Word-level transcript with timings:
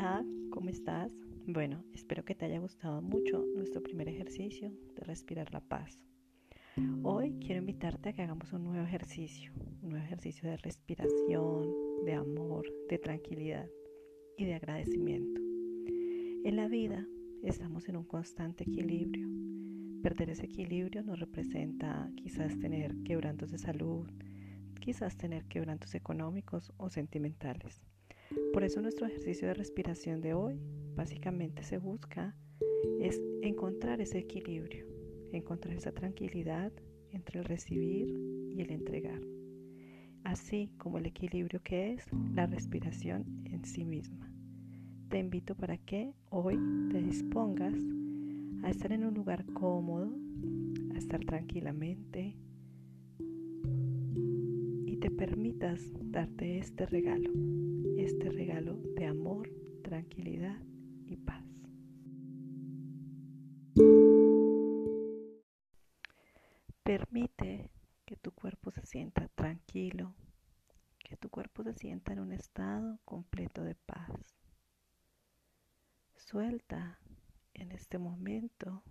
Hola, 0.00 0.24
¿cómo 0.50 0.70
estás? 0.70 1.12
Bueno, 1.48 1.82
espero 1.92 2.24
que 2.24 2.36
te 2.36 2.44
haya 2.44 2.60
gustado 2.60 3.02
mucho 3.02 3.44
nuestro 3.56 3.82
primer 3.82 4.08
ejercicio 4.08 4.70
de 4.94 5.02
respirar 5.02 5.52
la 5.52 5.58
paz. 5.58 5.98
Hoy 7.02 7.34
quiero 7.40 7.58
invitarte 7.58 8.10
a 8.10 8.12
que 8.12 8.22
hagamos 8.22 8.52
un 8.52 8.62
nuevo 8.62 8.86
ejercicio, 8.86 9.52
un 9.82 9.90
nuevo 9.90 10.04
ejercicio 10.04 10.48
de 10.48 10.56
respiración, 10.58 11.66
de 12.04 12.14
amor, 12.14 12.64
de 12.88 12.98
tranquilidad 12.98 13.68
y 14.36 14.44
de 14.44 14.54
agradecimiento. 14.54 15.40
En 16.44 16.54
la 16.54 16.68
vida 16.68 17.04
estamos 17.42 17.88
en 17.88 17.96
un 17.96 18.04
constante 18.04 18.62
equilibrio. 18.62 19.26
Perder 20.00 20.30
ese 20.30 20.44
equilibrio 20.44 21.02
nos 21.02 21.18
representa 21.18 22.08
quizás 22.14 22.56
tener 22.60 22.94
quebrantos 23.02 23.50
de 23.50 23.58
salud, 23.58 24.08
quizás 24.80 25.16
tener 25.16 25.46
quebrantos 25.46 25.96
económicos 25.96 26.72
o 26.76 26.88
sentimentales. 26.88 27.87
Por 28.52 28.64
eso 28.64 28.80
nuestro 28.80 29.06
ejercicio 29.06 29.48
de 29.48 29.54
respiración 29.54 30.20
de 30.20 30.34
hoy 30.34 30.60
básicamente 30.96 31.62
se 31.62 31.78
busca 31.78 32.34
es 33.00 33.20
encontrar 33.42 34.00
ese 34.00 34.18
equilibrio, 34.18 34.86
encontrar 35.32 35.76
esa 35.76 35.92
tranquilidad 35.92 36.72
entre 37.10 37.40
el 37.40 37.44
recibir 37.44 38.08
y 38.50 38.60
el 38.60 38.70
entregar, 38.70 39.20
así 40.24 40.70
como 40.78 40.98
el 40.98 41.06
equilibrio 41.06 41.62
que 41.62 41.92
es 41.92 42.04
la 42.34 42.46
respiración 42.46 43.24
en 43.44 43.64
sí 43.64 43.84
misma. 43.84 44.32
Te 45.08 45.18
invito 45.18 45.54
para 45.54 45.78
que 45.78 46.12
hoy 46.30 46.58
te 46.90 47.00
dispongas 47.00 47.74
a 48.62 48.70
estar 48.70 48.92
en 48.92 49.04
un 49.04 49.14
lugar 49.14 49.44
cómodo, 49.54 50.12
a 50.94 50.98
estar 50.98 51.20
tranquilamente 51.20 52.36
te 55.00 55.10
permitas 55.10 55.80
darte 56.00 56.58
este 56.58 56.86
regalo 56.86 57.30
este 57.98 58.30
regalo 58.30 58.76
de 58.94 59.06
amor, 59.06 59.50
tranquilidad 59.82 60.58
y 61.04 61.16
paz. 61.16 61.44
Permite 66.82 67.70
que 68.06 68.16
tu 68.16 68.30
cuerpo 68.32 68.70
se 68.70 68.86
sienta 68.86 69.28
tranquilo, 69.34 70.14
que 70.98 71.16
tu 71.16 71.28
cuerpo 71.28 71.64
se 71.64 71.74
sienta 71.74 72.12
en 72.12 72.20
un 72.20 72.32
estado 72.32 72.98
completo 73.04 73.62
de 73.62 73.74
paz. 73.74 74.10
Suelta 76.16 76.98
en 77.52 77.72
este 77.72 77.98
momento 77.98 78.82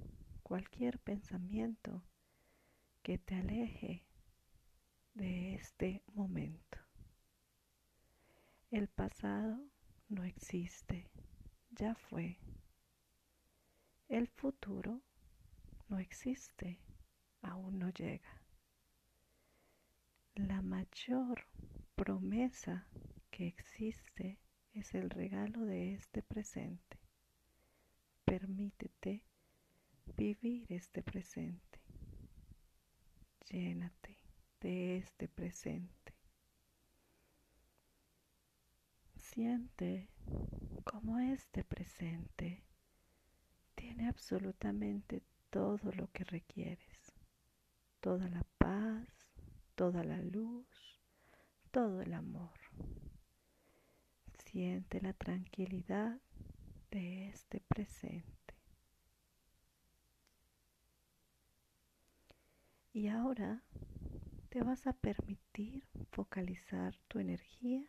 cualquier 0.43 0.99
pensamiento 0.99 2.03
que 3.03 3.17
te 3.17 3.35
aleje 3.35 4.06
de 5.17 5.55
este 5.55 6.03
momento. 6.13 6.77
El 8.69 8.87
pasado 8.87 9.59
no 10.09 10.23
existe, 10.23 11.09
ya 11.71 11.95
fue. 11.95 12.37
El 14.07 14.27
futuro 14.27 15.01
no 15.89 15.97
existe, 15.97 16.79
aún 17.41 17.79
no 17.79 17.89
llega. 17.89 18.43
La 20.35 20.61
mayor 20.61 21.47
promesa 21.95 22.87
que 23.31 23.47
existe 23.47 24.39
es 24.73 24.93
el 24.93 25.09
regalo 25.09 25.65
de 25.65 25.95
este 25.95 26.21
presente. 26.21 26.99
Permítete 28.23 29.23
vivir 30.15 30.71
este 30.71 31.01
presente. 31.01 31.81
Llénate 33.49 34.26
de 34.59 34.97
este 34.97 35.27
presente. 35.27 36.13
Siente 39.15 40.09
como 40.83 41.19
este 41.19 41.63
presente 41.63 42.63
tiene 43.75 44.07
absolutamente 44.07 45.21
todo 45.49 45.91
lo 45.93 46.11
que 46.11 46.23
requieres, 46.23 47.13
toda 47.99 48.27
la 48.29 48.43
paz, 48.57 49.07
toda 49.75 50.03
la 50.03 50.17
luz, 50.21 50.99
todo 51.71 52.01
el 52.01 52.13
amor. 52.13 52.57
Siente 54.45 54.99
la 55.01 55.13
tranquilidad 55.13 56.19
de 56.91 57.29
este 57.29 57.59
presente. 57.61 58.55
Y 62.93 63.09
ahora 63.09 63.63
te 64.49 64.63
vas 64.63 64.87
a 64.87 64.93
permitir 64.93 65.83
focalizar 66.11 66.95
tu 67.07 67.19
energía 67.19 67.83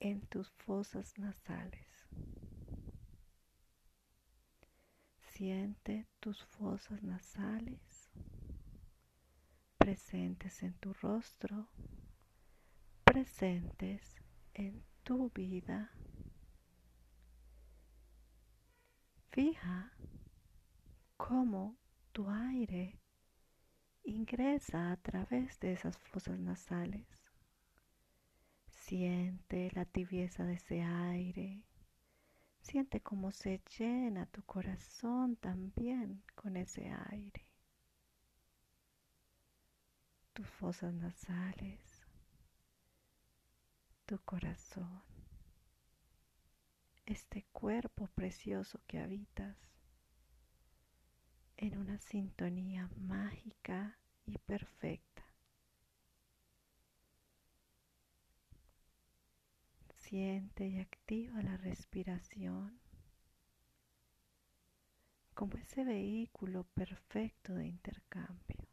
en 0.00 0.20
tus 0.22 0.50
fosas 0.50 1.18
nasales. 1.18 1.86
Siente 5.20 6.06
tus 6.20 6.44
fosas 6.44 7.02
nasales 7.02 8.10
presentes 9.78 10.62
en 10.62 10.74
tu 10.74 10.92
rostro, 10.94 11.68
presentes 13.04 14.22
en 14.54 14.84
tu 15.02 15.30
vida. 15.30 15.90
Fija 19.30 19.92
cómo 21.16 21.76
tu 22.12 22.30
aire 22.30 23.01
ingresa 24.04 24.92
a 24.92 24.96
través 24.96 25.58
de 25.60 25.72
esas 25.72 25.96
fosas 25.98 26.38
nasales 26.38 27.22
Siente 28.82 29.70
la 29.74 29.84
tibieza 29.84 30.44
de 30.44 30.54
ese 30.54 30.82
aire. 30.82 31.62
Siente 32.60 33.00
cómo 33.00 33.30
se 33.30 33.62
llena 33.78 34.26
tu 34.26 34.42
corazón 34.42 35.36
también 35.36 36.22
con 36.34 36.56
ese 36.56 36.90
aire. 37.10 37.46
Tus 40.32 40.48
fosas 40.48 40.92
nasales, 40.94 41.80
tu 44.04 44.18
corazón, 44.24 45.02
este 47.06 47.46
cuerpo 47.52 48.08
precioso 48.08 48.80
que 48.86 48.98
habitas 48.98 49.56
en 51.56 51.78
una 51.78 51.98
sintonía 51.98 52.88
mágica 52.96 53.98
y 54.26 54.38
perfecta. 54.38 55.24
Siente 59.96 60.66
y 60.68 60.78
activa 60.78 61.42
la 61.42 61.56
respiración 61.56 62.78
como 65.34 65.56
ese 65.56 65.84
vehículo 65.84 66.64
perfecto 66.74 67.54
de 67.54 67.66
intercambio. 67.66 68.68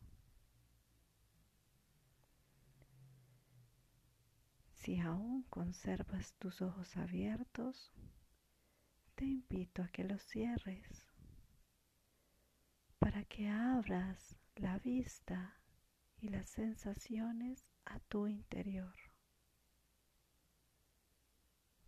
Si 4.73 4.99
aún 4.99 5.43
conservas 5.43 6.33
tus 6.33 6.61
ojos 6.61 6.97
abiertos, 6.97 7.91
te 9.15 9.25
invito 9.25 9.83
a 9.83 9.87
que 9.89 10.03
los 10.03 10.21
cierres 10.23 11.08
que 13.29 13.47
abras 13.47 14.35
la 14.55 14.77
vista 14.79 15.57
y 16.17 16.27
las 16.27 16.49
sensaciones 16.49 17.65
a 17.85 17.99
tu 17.99 18.27
interior. 18.27 18.93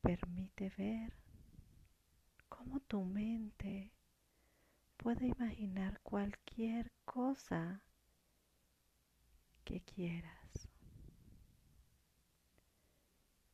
Permite 0.01 0.71
ver 0.77 1.13
cómo 2.47 2.79
tu 2.79 3.03
mente 3.03 3.91
puede 4.97 5.27
imaginar 5.27 5.99
cualquier 6.01 6.91
cosa 7.05 7.83
que 9.63 9.81
quieras. 9.81 10.69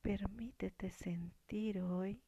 Permítete 0.02 0.90
sentir 0.92 1.82
hoy 1.82 2.22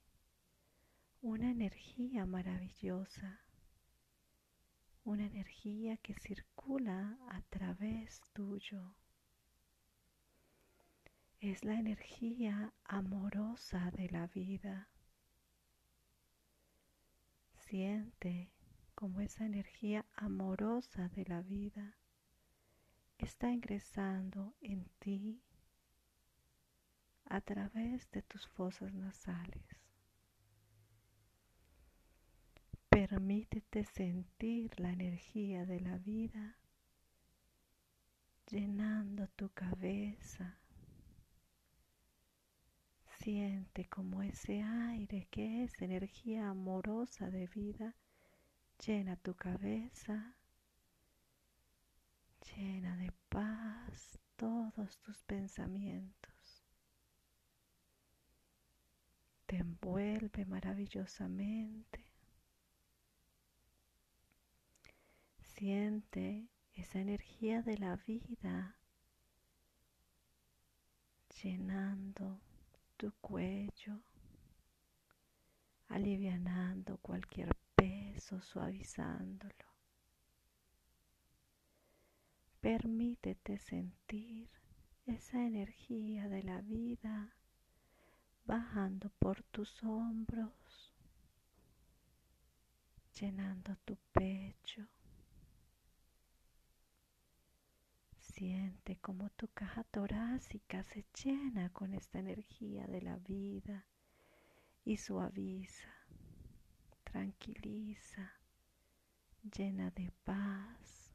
una 1.21 1.51
energía 1.51 2.25
maravillosa, 2.25 3.41
una 5.09 5.25
energía 5.25 5.97
que 5.97 6.13
circula 6.13 7.17
a 7.29 7.41
través 7.49 8.21
tuyo 8.31 8.93
es 11.39 11.63
la 11.63 11.79
energía 11.79 12.75
amorosa 12.83 13.89
de 13.89 14.07
la 14.11 14.27
vida. 14.27 14.87
Siente 17.55 18.51
como 18.93 19.19
esa 19.21 19.47
energía 19.47 20.05
amorosa 20.13 21.07
de 21.09 21.25
la 21.25 21.41
vida 21.41 21.97
está 23.17 23.49
ingresando 23.49 24.53
en 24.61 24.85
ti 24.99 25.41
a 27.25 27.41
través 27.41 28.11
de 28.11 28.21
tus 28.21 28.45
fosas 28.45 28.93
nasales. 28.93 29.88
Permítete 33.09 33.85
sentir 33.85 34.79
la 34.79 34.91
energía 34.91 35.65
de 35.65 35.79
la 35.79 35.97
vida 35.97 36.57
llenando 38.45 39.27
tu 39.29 39.49
cabeza, 39.49 40.59
Siente 43.17 43.89
como 43.89 44.21
ese 44.21 44.61
aire 44.61 45.27
que 45.31 45.63
es 45.63 45.81
energía 45.81 46.49
amorosa 46.49 47.31
de 47.31 47.47
vida 47.47 47.95
llena 48.85 49.17
tu 49.17 49.35
cabeza, 49.35 50.35
llena 52.55 52.95
de 52.95 53.11
paz 53.27 54.19
todos 54.35 54.99
tus 54.99 55.23
pensamientos. 55.23 56.63
Te 59.47 59.57
envuelve 59.57 60.45
maravillosamente. 60.45 62.08
Siente 65.59 66.47
esa 66.73 66.99
energía 66.99 67.61
de 67.61 67.77
la 67.77 67.97
vida 67.97 68.77
llenando 71.43 72.39
tu 72.95 73.11
cuello, 73.19 73.99
alivianando 75.89 76.95
cualquier 76.99 77.49
peso, 77.75 78.41
suavizándolo. 78.41 79.65
Permítete 82.61 83.57
sentir 83.57 84.49
esa 85.07 85.45
energía 85.45 86.29
de 86.29 86.43
la 86.43 86.61
vida 86.61 87.35
bajando 88.45 89.09
por 89.19 89.43
tus 89.43 89.83
hombros, 89.83 90.93
llenando 93.19 93.75
tu 93.83 93.97
pecho. 94.13 94.87
Siente 98.39 98.95
como 99.01 99.29
tu 99.31 99.49
caja 99.49 99.83
torácica 99.83 100.85
se 100.85 101.05
llena 101.21 101.73
con 101.73 101.93
esta 101.93 102.19
energía 102.19 102.87
de 102.87 103.01
la 103.01 103.17
vida 103.17 103.85
y 104.85 104.95
suaviza, 104.95 105.89
tranquiliza, 107.03 108.31
llena 109.43 109.91
de 109.91 110.13
paz, 110.23 111.11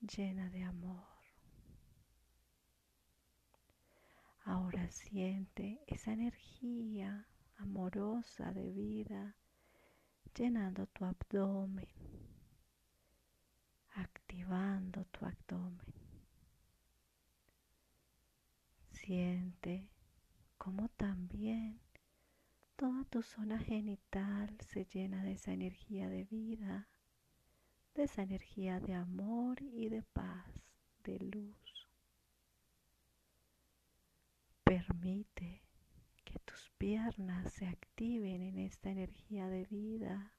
llena 0.00 0.50
de 0.50 0.64
amor. 0.64 1.06
Ahora 4.46 4.90
siente 4.90 5.84
esa 5.86 6.12
energía 6.12 7.28
amorosa 7.58 8.52
de 8.52 8.72
vida 8.72 9.36
llenando 10.34 10.88
tu 10.88 11.04
abdomen, 11.04 11.86
activando 13.94 15.04
tu 15.04 15.24
abdomen. 15.24 15.94
Siente 19.06 19.88
como 20.58 20.88
también 20.88 21.78
toda 22.74 23.04
tu 23.04 23.22
zona 23.22 23.56
genital 23.56 24.58
se 24.66 24.84
llena 24.84 25.22
de 25.22 25.34
esa 25.34 25.52
energía 25.52 26.08
de 26.08 26.24
vida, 26.24 26.88
de 27.94 28.02
esa 28.02 28.22
energía 28.22 28.80
de 28.80 28.94
amor 28.94 29.62
y 29.62 29.90
de 29.90 30.02
paz, 30.02 30.50
de 31.04 31.20
luz. 31.20 31.88
Permite 34.64 35.62
que 36.24 36.40
tus 36.40 36.72
piernas 36.76 37.52
se 37.52 37.68
activen 37.68 38.42
en 38.42 38.58
esta 38.58 38.90
energía 38.90 39.46
de 39.46 39.66
vida, 39.66 40.34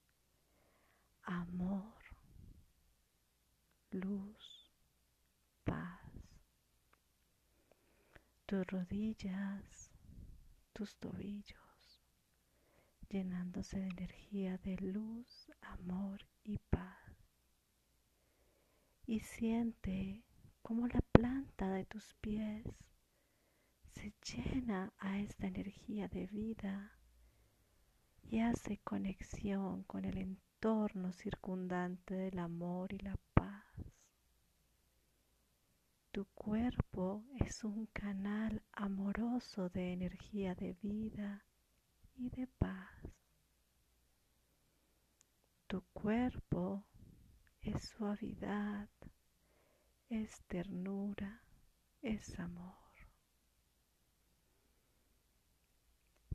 amor, 1.24 2.04
luz, 3.92 4.74
paz 5.64 6.08
tus 8.48 8.66
rodillas, 8.66 9.92
tus 10.72 10.96
tobillos, 10.96 12.02
llenándose 13.10 13.78
de 13.78 13.88
energía 13.90 14.58
de 14.60 14.78
luz, 14.78 15.52
amor 15.60 16.26
y 16.46 16.58
paz. 16.58 17.12
Y 19.06 19.20
siente 19.20 20.24
como 20.62 20.88
la 20.88 21.02
planta 21.12 21.70
de 21.72 21.84
tus 21.84 22.14
pies 22.22 22.66
se 23.92 24.14
llena 24.24 24.94
a 24.98 25.20
esta 25.20 25.48
energía 25.48 26.08
de 26.08 26.28
vida 26.28 26.98
y 28.24 28.40
hace 28.40 28.78
conexión 28.78 29.84
con 29.84 30.06
el 30.06 30.18
entorno 30.20 31.12
circundante 31.12 32.14
del 32.14 32.40
amor 32.40 32.94
y 32.94 33.00
la 33.00 33.18
tu 36.18 36.26
cuerpo 36.34 37.24
es 37.46 37.64
un 37.64 37.86
canal 37.94 38.64
amoroso 38.72 39.70
de 39.70 39.94
energía 39.94 40.56
de 40.56 40.74
vida 40.82 41.46
y 42.16 42.32
de 42.32 42.48
paz. 42.48 42.90
Tu 45.68 45.80
cuerpo 45.94 46.88
es 47.62 47.90
suavidad, 47.90 48.90
es 50.10 50.42
ternura, 50.48 51.44
es 52.02 52.40
amor. 52.40 52.74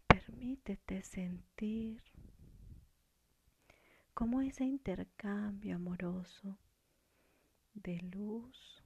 Permítete 0.07 1.03
sentir 1.03 2.01
como 4.15 4.43
ese 4.43 4.65
intercambio 4.65 5.75
amoroso 5.75 6.57
de 7.75 7.99
luz 7.99 8.82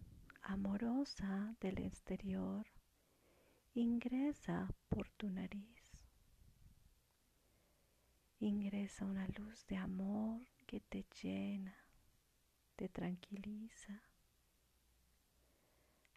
amorosa 0.46 1.56
del 1.60 1.78
exterior 1.78 2.64
ingresa 3.74 4.68
por 4.88 5.10
tu 5.10 5.28
nariz. 5.28 5.82
Ingresa 8.38 9.04
una 9.04 9.26
luz 9.26 9.66
de 9.66 9.76
amor 9.76 10.46
que 10.66 10.80
te 10.80 11.04
llena, 11.20 11.76
te 12.76 12.88
tranquiliza. 12.88 14.02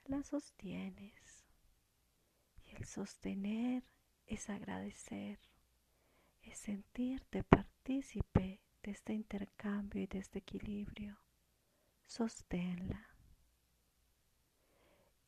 La 0.05 0.21
sostienes 0.23 1.47
y 2.65 2.75
el 2.75 2.85
sostener 2.85 3.83
es 4.27 4.49
agradecer, 4.49 5.39
es 6.43 6.57
sentirte 6.59 7.43
partícipe 7.43 8.61
de 8.83 8.91
este 8.91 9.13
intercambio 9.13 10.03
y 10.03 10.07
de 10.07 10.19
este 10.19 10.39
equilibrio. 10.39 11.17
Sosténla 12.05 13.08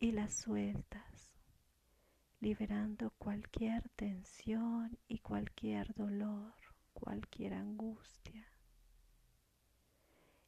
y 0.01 0.11
las 0.13 0.33
sueltas, 0.33 1.31
liberando 2.39 3.11
cualquier 3.19 3.87
tensión 3.89 4.97
y 5.07 5.19
cualquier 5.19 5.93
dolor, 5.93 6.55
cualquier 6.91 7.53
angustia. 7.53 8.51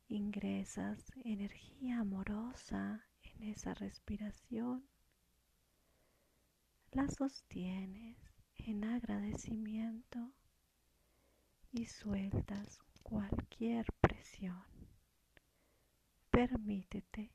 Ingresas 0.07 1.05
energía 1.23 1.99
amorosa 1.99 3.05
en 3.21 3.43
esa 3.43 3.75
respiración, 3.75 4.89
la 6.91 7.07
sostienes 7.09 8.17
en 8.55 8.83
agradecimiento 8.83 10.33
y 11.71 11.85
sueltas 11.85 12.79
cualquier 13.03 13.85
presión. 14.01 14.63
Permítete 16.31 17.31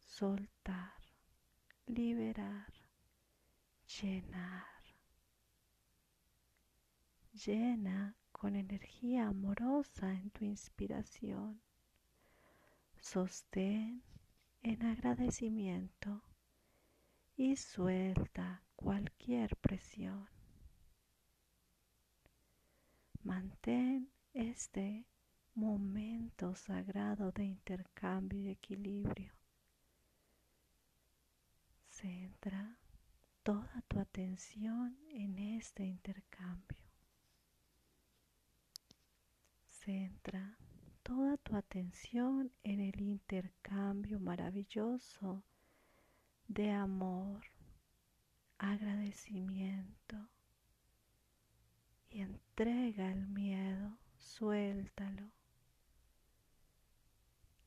soltar 0.00 1.01
liberar, 1.92 2.72
llenar. 4.00 4.64
Llena 7.32 8.16
con 8.30 8.56
energía 8.56 9.28
amorosa 9.28 10.12
en 10.12 10.30
tu 10.30 10.44
inspiración. 10.44 11.60
Sostén 12.98 14.02
en 14.62 14.82
agradecimiento 14.84 16.22
y 17.36 17.56
suelta 17.56 18.64
cualquier 18.76 19.56
presión. 19.56 20.28
Mantén 23.22 24.10
este 24.32 25.06
momento 25.54 26.54
sagrado 26.54 27.32
de 27.32 27.44
intercambio 27.44 28.40
y 28.40 28.48
equilibrio 28.48 29.41
Centra 32.42 32.76
toda 33.44 33.84
tu 33.86 34.00
atención 34.00 34.98
en 35.10 35.38
este 35.38 35.84
intercambio. 35.84 36.76
Centra 39.68 40.58
toda 41.04 41.36
tu 41.36 41.54
atención 41.54 42.50
en 42.64 42.80
el 42.80 43.00
intercambio 43.00 44.18
maravilloso 44.18 45.44
de 46.48 46.72
amor, 46.72 47.44
agradecimiento 48.58 50.28
y 52.10 52.22
entrega 52.22 53.12
el 53.12 53.28
miedo, 53.28 53.98
suéltalo. 54.18 55.30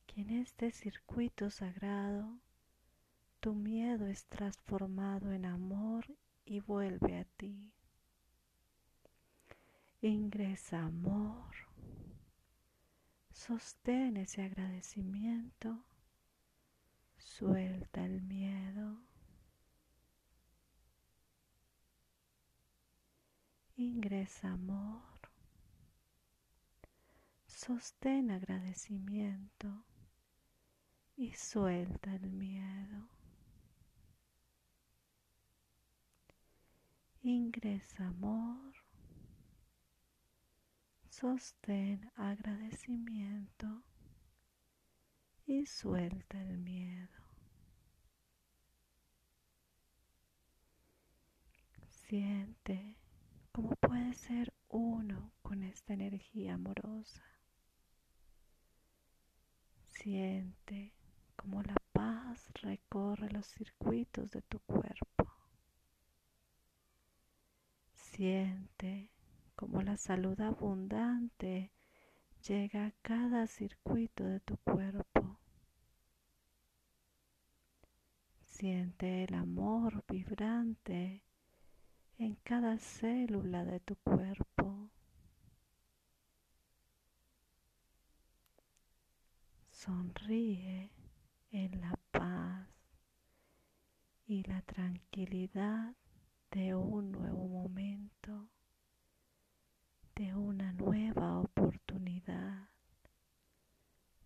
Que 0.06 0.20
en 0.20 0.30
este 0.32 0.70
circuito 0.70 1.48
sagrado 1.48 2.42
tu 3.46 3.54
miedo 3.54 4.08
es 4.08 4.24
transformado 4.24 5.30
en 5.30 5.44
amor 5.44 6.04
y 6.44 6.58
vuelve 6.58 7.16
a 7.16 7.24
ti. 7.24 7.72
Ingresa 10.00 10.82
amor. 10.82 11.54
Sostén 13.30 14.16
ese 14.16 14.42
agradecimiento. 14.42 15.78
Suelta 17.18 18.04
el 18.04 18.20
miedo. 18.22 18.98
Ingresa 23.76 24.50
amor. 24.50 25.20
Sostén 27.46 28.32
agradecimiento 28.32 29.84
y 31.14 31.30
suelta 31.34 32.12
el 32.12 32.32
miedo. 32.32 33.15
Ingresa 37.28 38.06
amor. 38.06 38.72
Sostén 41.10 42.08
agradecimiento 42.14 43.82
y 45.44 45.66
suelta 45.66 46.40
el 46.40 46.56
miedo. 46.58 47.08
Siente 51.88 52.96
cómo 53.50 53.70
puedes 53.70 54.18
ser 54.18 54.54
uno 54.68 55.32
con 55.42 55.64
esta 55.64 55.94
energía 55.94 56.54
amorosa. 56.54 57.24
Siente 59.88 60.92
cómo 61.34 61.60
la 61.64 61.74
paz 61.92 62.48
recorre 62.62 63.28
los 63.32 63.48
circuitos 63.48 64.30
de 64.30 64.42
tu 64.42 64.60
cuerpo. 64.60 65.35
Siente 68.16 69.10
cómo 69.56 69.82
la 69.82 69.98
salud 69.98 70.40
abundante 70.40 71.70
llega 72.48 72.86
a 72.86 72.92
cada 73.02 73.46
circuito 73.46 74.24
de 74.24 74.40
tu 74.40 74.56
cuerpo. 74.56 75.38
Siente 78.40 79.24
el 79.24 79.34
amor 79.34 80.02
vibrante 80.08 81.24
en 82.16 82.36
cada 82.36 82.78
célula 82.78 83.66
de 83.66 83.80
tu 83.80 83.96
cuerpo. 83.96 84.88
Sonríe 89.68 90.90
en 91.50 91.82
la 91.82 91.98
paz 92.12 92.66
y 94.26 94.42
la 94.44 94.62
tranquilidad 94.62 95.94
de 96.50 96.74
un 96.74 97.12
nuevo 97.12 97.48
momento, 97.48 98.48
de 100.14 100.34
una 100.34 100.72
nueva 100.72 101.38
oportunidad 101.38 102.68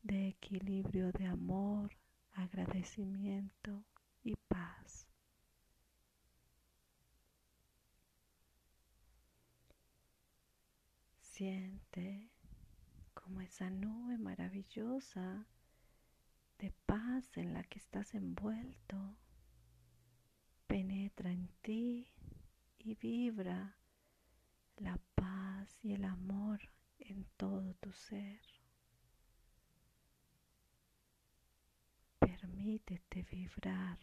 de 0.03 0.29
equilibrio 0.29 1.13
de 1.13 1.27
amor, 1.27 1.91
agradecimiento 2.33 3.85
y 4.23 4.37
paz. 4.37 5.07
Siente 11.21 12.31
como 13.15 13.41
esa 13.41 13.71
nube 13.71 14.19
maravillosa 14.19 15.47
de 16.59 16.71
paz 16.87 17.37
en 17.37 17.55
la 17.55 17.65
que 17.65 17.79
estás 17.79 18.15
envuelto 18.15 19.17
penetra 20.67 21.33
en 21.33 21.49
ti 21.63 21.70
vibra 23.01 23.77
la 24.77 24.99
paz 25.15 25.79
y 25.83 25.93
el 25.93 26.05
amor 26.05 26.61
en 26.99 27.25
todo 27.37 27.75
tu 27.75 27.93
ser. 27.93 28.41
Permítete 32.19 33.23
vibrar 33.23 33.99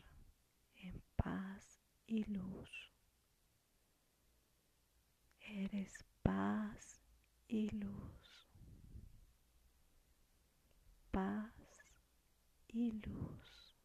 en 0.75 1.01
paz 1.15 1.79
y 2.07 2.23
luz. 2.25 2.91
Eres 5.39 5.93
paz 6.23 6.99
y 7.47 7.69
luz. 7.69 8.49
Paz 11.11 11.53
y 12.67 12.91
luz. 12.91 13.77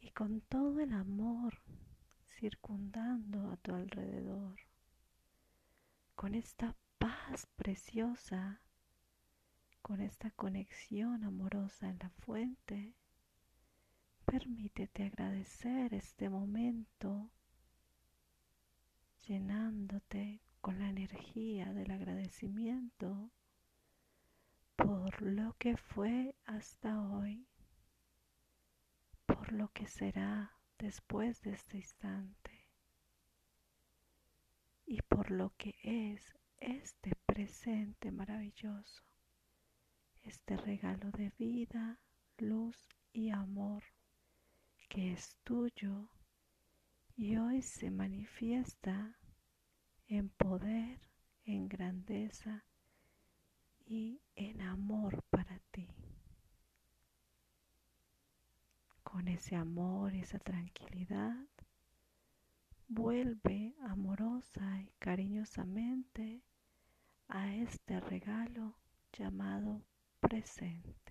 Y 0.00 0.10
con 0.10 0.40
todo 0.42 0.80
el 0.80 0.92
amor 0.92 1.58
circundando 2.44 3.50
a 3.50 3.56
tu 3.56 3.74
alrededor, 3.74 4.60
con 6.14 6.34
esta 6.34 6.76
paz 6.98 7.46
preciosa, 7.56 8.60
con 9.80 10.02
esta 10.02 10.30
conexión 10.30 11.24
amorosa 11.24 11.88
en 11.88 11.98
la 12.00 12.10
fuente, 12.10 12.92
permítete 14.26 15.04
agradecer 15.04 15.94
este 15.94 16.28
momento 16.28 17.30
llenándote 19.26 20.42
con 20.60 20.78
la 20.78 20.90
energía 20.90 21.72
del 21.72 21.92
agradecimiento 21.92 23.30
por 24.76 25.22
lo 25.22 25.56
que 25.56 25.78
fue 25.78 26.36
hasta 26.44 27.00
hoy, 27.00 27.48
por 29.24 29.50
lo 29.50 29.72
que 29.72 29.86
será 29.86 30.54
después 30.78 31.40
de 31.42 31.52
este 31.52 31.78
instante 31.78 32.68
y 34.86 35.00
por 35.02 35.30
lo 35.30 35.54
que 35.56 35.74
es 35.82 36.34
este 36.58 37.14
presente 37.26 38.10
maravilloso, 38.10 39.02
este 40.22 40.56
regalo 40.56 41.10
de 41.10 41.30
vida, 41.38 42.00
luz 42.38 42.88
y 43.12 43.30
amor 43.30 43.82
que 44.88 45.12
es 45.12 45.36
tuyo 45.44 46.08
y 47.16 47.36
hoy 47.36 47.62
se 47.62 47.90
manifiesta 47.90 49.18
en 50.06 50.28
poder, 50.28 51.00
en 51.44 51.68
grandeza 51.68 52.64
y 53.86 54.20
en 54.34 54.60
amor 54.62 55.22
para 55.30 55.58
ti. 55.70 55.88
Con 59.14 59.28
ese 59.28 59.54
amor 59.54 60.12
esa 60.12 60.40
tranquilidad, 60.40 61.46
vuelve 62.88 63.76
amorosa 63.86 64.80
y 64.82 64.92
cariñosamente 64.98 66.42
a 67.28 67.54
este 67.54 68.00
regalo 68.00 68.76
llamado 69.12 69.84
presente. 70.18 71.03